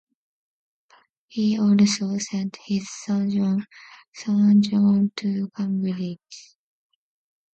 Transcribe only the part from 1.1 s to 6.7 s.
He also sent his son John to Cambridge.